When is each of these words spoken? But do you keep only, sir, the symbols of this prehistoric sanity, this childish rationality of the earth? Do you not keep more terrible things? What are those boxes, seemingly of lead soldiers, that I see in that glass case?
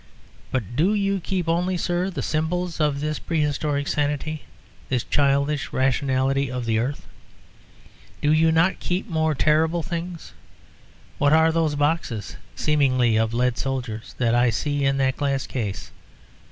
But 0.51 0.75
do 0.75 0.95
you 0.95 1.19
keep 1.19 1.47
only, 1.47 1.77
sir, 1.77 2.09
the 2.09 2.23
symbols 2.23 2.79
of 2.79 3.01
this 3.01 3.19
prehistoric 3.19 3.87
sanity, 3.87 4.45
this 4.89 5.03
childish 5.03 5.71
rationality 5.71 6.49
of 6.49 6.65
the 6.65 6.79
earth? 6.79 7.05
Do 8.19 8.31
you 8.33 8.51
not 8.51 8.79
keep 8.79 9.07
more 9.07 9.35
terrible 9.35 9.83
things? 9.83 10.33
What 11.19 11.33
are 11.33 11.51
those 11.51 11.75
boxes, 11.75 12.37
seemingly 12.55 13.15
of 13.15 13.31
lead 13.35 13.59
soldiers, 13.59 14.15
that 14.17 14.33
I 14.33 14.49
see 14.49 14.85
in 14.85 14.97
that 14.97 15.17
glass 15.17 15.45
case? 15.45 15.91